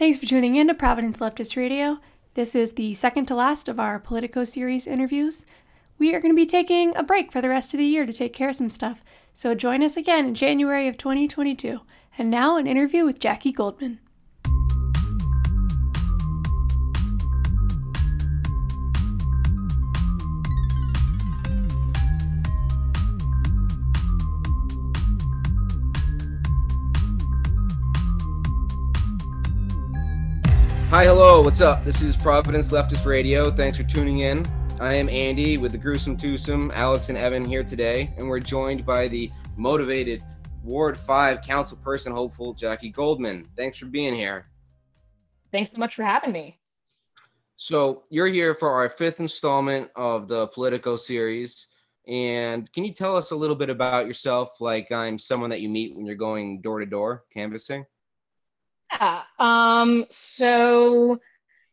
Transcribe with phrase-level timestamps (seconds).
[0.00, 1.98] Thanks for tuning in to Providence Leftist Radio.
[2.32, 5.44] This is the second to last of our Politico series interviews.
[5.98, 8.12] We are going to be taking a break for the rest of the year to
[8.14, 9.04] take care of some stuff,
[9.34, 11.80] so join us again in January of 2022.
[12.16, 14.00] And now, an interview with Jackie Goldman.
[30.90, 31.84] Hi, hello, what's up?
[31.84, 33.48] This is Providence Leftist Radio.
[33.52, 34.44] Thanks for tuning in.
[34.80, 38.84] I am Andy with the Gruesome Twosome, Alex and Evan here today, and we're joined
[38.84, 40.24] by the motivated
[40.64, 43.46] Ward 5 council person hopeful, Jackie Goldman.
[43.56, 44.46] Thanks for being here.
[45.52, 46.58] Thanks so much for having me.
[47.54, 51.68] So, you're here for our fifth installment of the Politico series.
[52.08, 54.60] And can you tell us a little bit about yourself?
[54.60, 57.86] Like, I'm someone that you meet when you're going door to door canvassing?
[58.90, 59.22] Yeah.
[59.38, 61.20] Um, so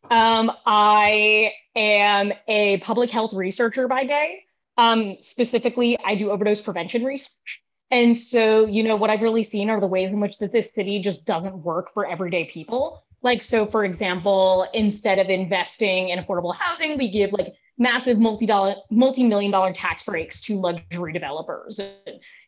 [0.09, 4.43] um, I am a public health researcher by day.
[4.77, 7.61] Um, specifically, I do overdose prevention research.
[7.89, 10.73] And so, you know, what I've really seen are the ways in which that this
[10.73, 13.03] city just doesn't work for everyday people.
[13.21, 18.75] Like, so for example, instead of investing in affordable housing, we give like massive multi-dollar,
[18.89, 21.79] multi-million dollar tax breaks to luxury developers.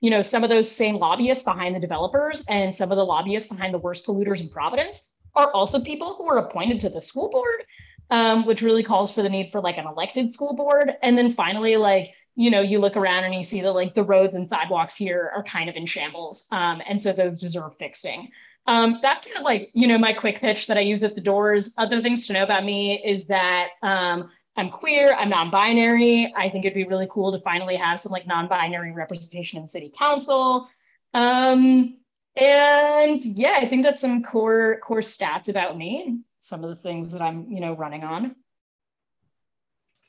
[0.02, 3.52] You know, some of those same lobbyists behind the developers and some of the lobbyists
[3.52, 7.30] behind the worst polluters in Providence are also people who are appointed to the school
[7.30, 7.64] board,
[8.10, 10.96] um, which really calls for the need for like an elected school board.
[11.04, 14.04] And then finally, like, you know, you look around and you see that like the
[14.04, 16.48] roads and sidewalks here are kind of in shambles.
[16.52, 18.30] Um, and so those deserve fixing.
[18.66, 21.22] Um, that's kind of like, you know, my quick pitch that I use at the
[21.22, 21.74] doors.
[21.78, 26.34] Other things to know about me is that um, I'm queer, I'm non-binary.
[26.36, 29.92] I think it'd be really cool to finally have some like non-binary representation in city
[29.98, 30.68] council.
[31.14, 31.98] Um,
[32.36, 37.12] and yeah, I think that's some core core stats about me some of the things
[37.12, 38.36] that I'm, you know, running on.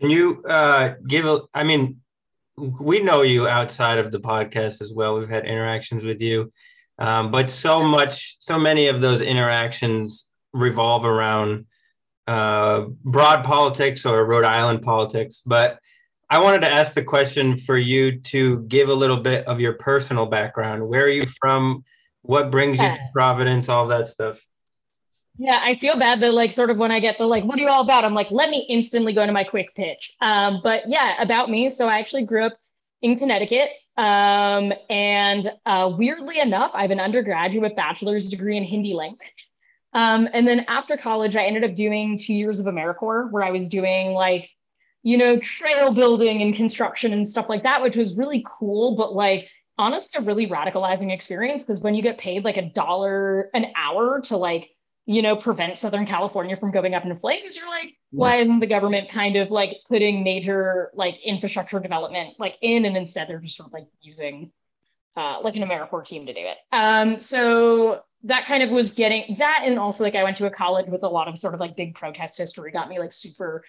[0.00, 1.42] Can you uh, give a?
[1.52, 2.00] I mean,
[2.56, 5.18] we know you outside of the podcast as well.
[5.18, 6.52] We've had interactions with you,
[6.98, 11.66] um, but so much, so many of those interactions revolve around
[12.26, 15.42] uh, broad politics or Rhode Island politics.
[15.44, 15.78] But
[16.28, 19.72] I wanted to ask the question for you to give a little bit of your
[19.74, 20.86] personal background.
[20.86, 21.84] Where are you from?
[22.22, 23.68] What brings you to Providence?
[23.68, 24.44] All that stuff.
[25.38, 27.62] Yeah, I feel bad that like sort of when I get the like, what are
[27.62, 28.04] you all about?
[28.04, 30.14] I'm like, let me instantly go into my quick pitch.
[30.20, 31.70] Um, but yeah, about me.
[31.70, 32.58] So I actually grew up
[33.02, 33.70] in Connecticut.
[33.96, 39.28] Um, and uh, weirdly enough, I have an undergraduate bachelor's degree in Hindi language.
[39.92, 43.50] Um, and then after college, I ended up doing two years of AmeriCorps where I
[43.50, 44.48] was doing like,
[45.02, 49.14] you know, trail building and construction and stuff like that, which was really cool, but
[49.14, 49.48] like
[49.78, 54.20] honestly, a really radicalizing experience because when you get paid like a dollar an hour
[54.20, 54.70] to like,
[55.06, 58.66] you know, prevent Southern California from going up in flames, you're like, why isn't the
[58.66, 63.56] government kind of like putting major like infrastructure development like in and instead they're just
[63.56, 64.52] sort of like using
[65.16, 66.58] uh, like an AmeriCorps team to do it.
[66.70, 70.50] Um, so that kind of was getting that and also like i went to a
[70.50, 73.64] college with a lot of sort of like big protest history got me like super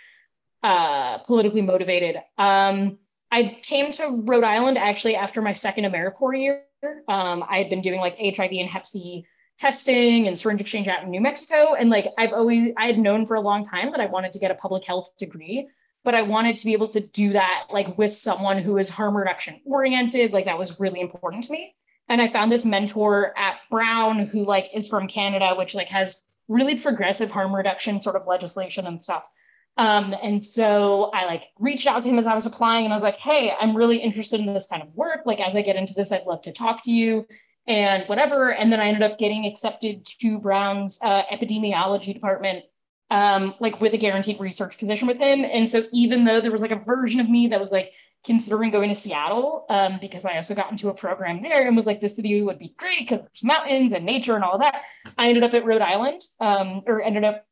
[0.63, 2.17] uh politically motivated.
[2.37, 2.97] Um
[3.31, 6.63] i came to rhode island actually after my second americorps year.
[7.07, 9.25] Um i had been doing like hiv and hep c
[9.59, 11.73] testing and syringe exchange out in new mexico.
[11.73, 14.39] And like i've always i had known for a long time that i wanted to
[14.39, 15.67] get a public health degree
[16.03, 19.15] but i wanted to be able to do that like with someone who is harm
[19.15, 20.33] reduction oriented.
[20.33, 21.75] Like that was really important to me
[22.11, 26.23] and I found this mentor at Brown who like is from Canada, which like has
[26.49, 29.29] really progressive harm reduction sort of legislation and stuff.
[29.77, 32.97] Um, and so I like reached out to him as I was applying and I
[32.97, 35.21] was like, hey, I'm really interested in this kind of work.
[35.25, 37.25] Like as I get into this, I'd love to talk to you
[37.65, 38.51] and whatever.
[38.51, 42.65] And then I ended up getting accepted to Brown's uh, epidemiology department,
[43.09, 45.45] um, like with a guaranteed research position with him.
[45.45, 47.93] And so even though there was like a version of me that was like
[48.25, 51.85] considering going to Seattle um, because I also got into a program there and was
[51.85, 54.81] like, this city would be great because there's mountains and nature and all that.
[55.17, 57.45] I ended up at Rhode Island um, or ended up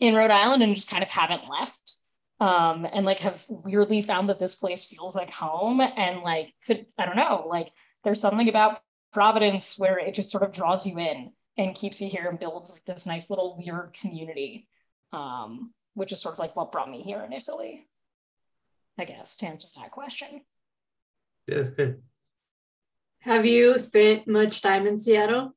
[0.00, 1.98] in Rhode Island and just kind of haven't left.
[2.40, 6.84] Um, and like have weirdly found that this place feels like home and like could
[6.98, 7.70] I don't know like
[8.02, 8.80] there's something about
[9.12, 12.68] Providence where it just sort of draws you in and keeps you here and builds
[12.68, 14.66] like this nice little weird community,
[15.12, 17.86] um, which is sort of like what brought me here initially.
[18.98, 20.42] I guess, to answer that question.
[21.46, 22.02] That's good.
[23.20, 25.54] Have you spent much time in Seattle?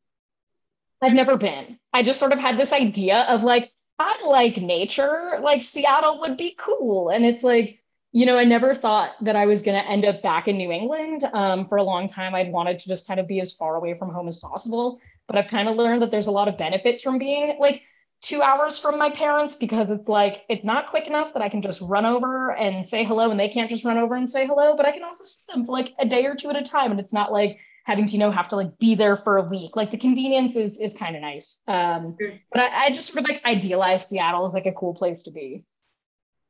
[1.02, 1.78] I've never been.
[1.94, 6.38] I just sort of had this idea of like, I like nature, like Seattle would
[6.38, 7.10] be cool.
[7.10, 7.80] And it's like,
[8.12, 10.72] you know, I never thought that I was going to end up back in New
[10.72, 11.24] England.
[11.34, 13.98] Um, for a long time, I'd wanted to just kind of be as far away
[13.98, 15.00] from home as possible.
[15.28, 17.84] But I've kind of learned that there's a lot of benefits from being like,
[18.22, 21.62] two hours from my parents because it's like it's not quick enough that I can
[21.62, 24.76] just run over and say hello and they can't just run over and say hello,
[24.76, 26.92] but I can also see them for like a day or two at a time.
[26.92, 29.44] And it's not like having to, you know, have to like be there for a
[29.44, 29.76] week.
[29.76, 31.60] Like the convenience is is kind of nice.
[31.68, 32.18] Um,
[32.52, 35.32] but I, I just sort of like idealize Seattle as like a cool place to
[35.32, 35.64] be.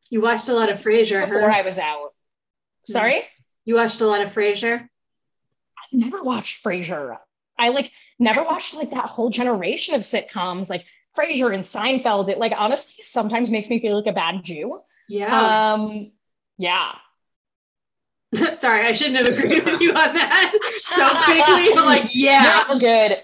[0.09, 1.57] You watched a lot of Frasier before huh?
[1.57, 2.13] I was out.
[2.85, 3.23] Sorry?
[3.65, 4.79] You watched a lot of Frasier?
[4.79, 7.17] I never watched Frasier.
[7.59, 10.69] I like never watched like that whole generation of sitcoms.
[10.69, 10.85] Like
[11.17, 14.81] Frasier and Seinfeld, it like honestly sometimes makes me feel like a bad Jew.
[15.09, 15.73] Yeah.
[15.73, 16.11] Um,
[16.57, 16.91] yeah.
[18.55, 20.51] Sorry, I shouldn't have agreed with you on that
[20.95, 21.77] so quickly.
[21.77, 22.65] I'm like, yeah.
[22.69, 23.17] No, good.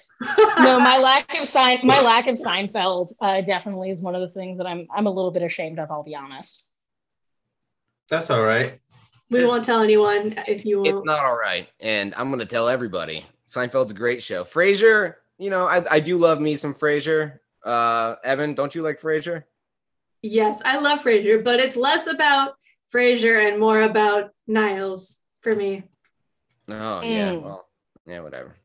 [0.60, 4.30] no, my lack of sign, my lack of Seinfeld, uh, definitely is one of the
[4.30, 5.92] things that I'm I'm a little bit ashamed of.
[5.92, 6.69] I'll be honest.
[8.10, 8.80] That's all right.
[9.30, 11.06] We won't tell anyone if you It's won't.
[11.06, 13.25] not all right, and I'm gonna tell everybody.
[13.48, 14.44] Seinfeld's a great show.
[14.44, 17.39] Frasier, you know, I, I do love me some Frasier.
[17.63, 19.44] Uh, Evan, don't you like Frasier?
[20.21, 22.56] Yes, I love Frasier, but it's less about
[22.94, 25.83] Frasier and more about Niles for me.
[26.69, 27.42] Oh yeah, Mm.
[27.44, 27.68] well,
[28.06, 28.56] yeah, whatever.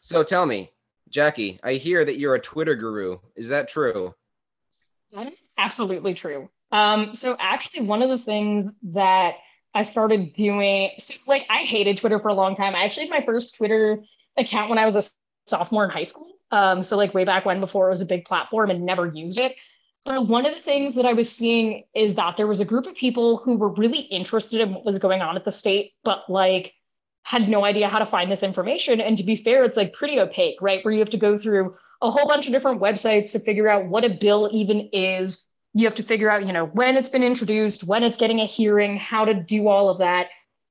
[0.00, 0.70] So tell me,
[1.08, 3.18] Jackie, I hear that you're a Twitter guru.
[3.36, 4.14] Is that true?
[5.12, 6.48] That is absolutely true.
[6.72, 9.34] Um, so actually, one of the things that
[9.74, 12.74] I started doing, so like I hated Twitter for a long time.
[12.74, 14.02] I actually had my first Twitter
[14.36, 15.02] account when I was a
[15.48, 16.31] sophomore in high school.
[16.52, 19.38] Um, so like way back when, before it was a big platform, and never used
[19.38, 19.56] it.
[20.04, 22.86] But one of the things that I was seeing is that there was a group
[22.86, 26.28] of people who were really interested in what was going on at the state, but
[26.28, 26.72] like
[27.22, 29.00] had no idea how to find this information.
[29.00, 30.84] And to be fair, it's like pretty opaque, right?
[30.84, 33.86] Where you have to go through a whole bunch of different websites to figure out
[33.86, 35.46] what a bill even is.
[35.72, 38.44] You have to figure out, you know, when it's been introduced, when it's getting a
[38.44, 40.26] hearing, how to do all of that.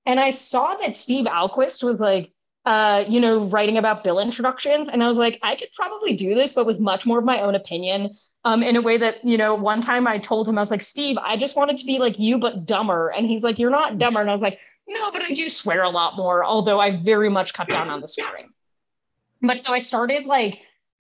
[0.06, 2.34] And I saw that Steve Ahlquist was like,
[2.66, 4.90] uh, you know, writing about bill introductions.
[4.92, 7.42] And I was like, I could probably do this, but with much more of my
[7.42, 8.18] own opinion.
[8.44, 10.82] Um, in a way that, you know, one time I told him, I was like,
[10.82, 13.10] Steve, I just wanted to be like you, but dumber.
[13.10, 14.20] And he's like, You're not dumber.
[14.20, 17.30] And I was like, No, but I do swear a lot more, although I very
[17.30, 18.50] much cut down on the swearing.
[19.44, 20.60] But so I started like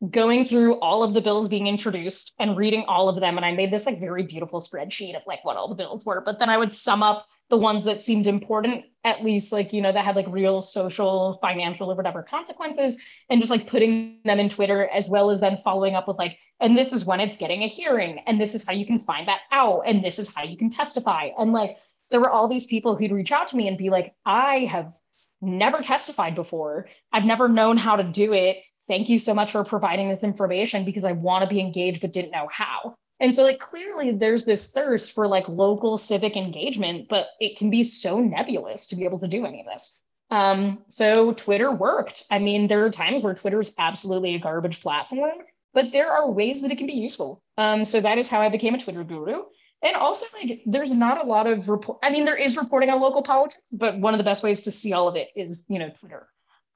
[0.10, 3.38] going through all of the bills being introduced and reading all of them.
[3.38, 6.22] And I made this like very beautiful spreadsheet of like what all the bills were.
[6.22, 9.81] But then I would sum up the ones that seemed important, at least like, you
[9.81, 12.98] know, that had like real social, financial, or whatever consequences,
[13.30, 16.39] and just like putting them in Twitter, as well as then following up with like,
[16.62, 19.27] and this is when it's getting a hearing, and this is how you can find
[19.27, 21.30] that out, and this is how you can testify.
[21.38, 21.77] And like,
[22.09, 24.94] there were all these people who'd reach out to me and be like, I have
[25.42, 26.88] never testified before.
[27.12, 28.57] I've never known how to do it.
[28.88, 32.13] Thank you so much for providing this information because I want to be engaged but
[32.13, 32.95] didn't know how.
[33.22, 37.70] And so, like, clearly there's this thirst for like local civic engagement, but it can
[37.70, 40.02] be so nebulous to be able to do any of this.
[40.32, 42.26] Um, so Twitter worked.
[42.32, 45.38] I mean, there are times where Twitter is absolutely a garbage platform,
[45.74, 47.44] but there are ways that it can be useful.
[47.58, 49.44] Um, so that is how I became a Twitter guru.
[49.84, 52.00] And also, like, there's not a lot of report.
[52.02, 54.72] I mean, there is reporting on local politics, but one of the best ways to
[54.72, 56.28] see all of it is, you know, Twitter.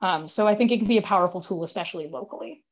[0.01, 2.63] Um, so I think it can be a powerful tool, especially locally.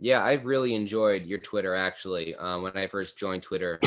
[0.00, 2.34] Yeah, I've really enjoyed your Twitter actually.
[2.34, 3.78] Um, when I first joined Twitter,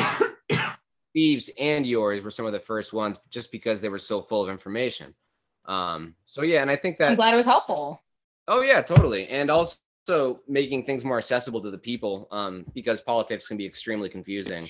[1.10, 4.44] Steve's and yours were some of the first ones, just because they were so full
[4.44, 5.16] of information.
[5.66, 8.02] Um, so yeah, and I think that I'm glad it was helpful.
[8.48, 13.48] oh yeah, totally, and also making things more accessible to the people um, because politics
[13.48, 14.70] can be extremely confusing.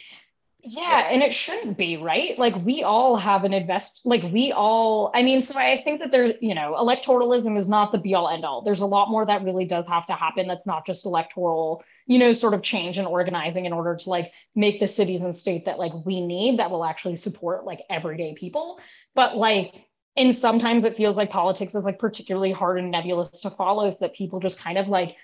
[0.66, 2.40] Yeah, and it shouldn't be, right?
[2.40, 6.10] Like we all have an invest like we all I mean, so I think that
[6.10, 8.62] there's, you know, electoralism is not the be all end all.
[8.62, 12.18] There's a lot more that really does have to happen that's not just electoral, you
[12.18, 15.66] know, sort of change and organizing in order to like make the cities and state
[15.66, 18.80] that like we need that will actually support like everyday people.
[19.16, 19.74] But like
[20.16, 23.98] and sometimes it feels like politics is like particularly hard and nebulous to follow so
[24.00, 25.18] that people just kind of like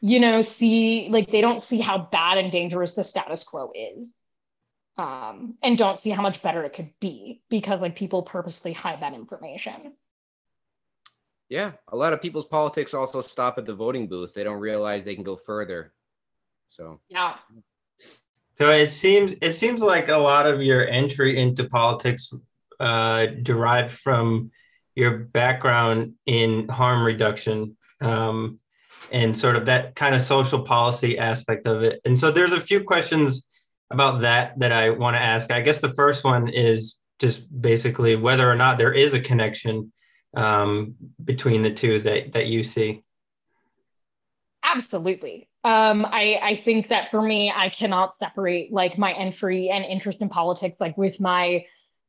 [0.00, 4.08] you know see like they don't see how bad and dangerous the status quo is
[4.98, 9.00] um, and don't see how much better it could be because like people purposely hide
[9.02, 9.94] that information.
[11.48, 14.34] Yeah, a lot of people's politics also stop at the voting booth.
[14.34, 15.92] They don't realize they can go further.
[16.68, 17.34] So Yeah.
[18.58, 22.32] So it seems it seems like a lot of your entry into politics
[22.78, 24.50] uh, derived from
[24.94, 28.58] your background in harm reduction um,
[29.10, 32.00] and sort of that kind of social policy aspect of it.
[32.04, 33.46] And so there's a few questions
[33.92, 35.50] about that that I want to ask.
[35.50, 39.92] I guess the first one is just basically whether or not there is a connection
[40.36, 43.02] um, between the two that that you see.
[44.64, 45.48] Absolutely.
[45.64, 50.18] Um, I, I think that for me, I cannot separate like my entry and interest
[50.20, 51.64] in politics like with my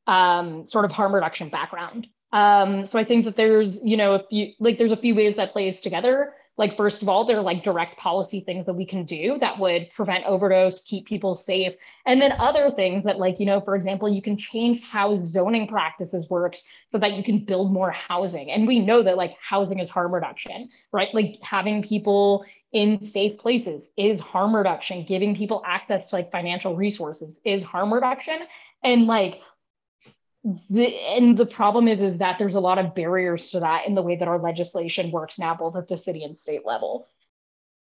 [0.07, 2.07] um, sort of harm reduction background.
[2.31, 5.35] Um, so I think that there's, you know, a few like there's a few ways
[5.35, 6.33] that plays together.
[6.57, 9.57] Like first of all, there are like direct policy things that we can do that
[9.57, 11.73] would prevent overdose, keep people safe.
[12.05, 15.67] And then other things that like, you know, for example, you can change how zoning
[15.67, 18.51] practices works so that you can build more housing.
[18.51, 21.09] And we know that like housing is harm reduction, right?
[21.13, 25.05] Like having people in safe places is harm reduction.
[25.07, 28.39] Giving people access to like financial resources is harm reduction.
[28.83, 29.39] And like
[30.69, 33.95] the, and the problem is, is that there's a lot of barriers to that in
[33.95, 37.07] the way that our legislation works now, both at the city and state level.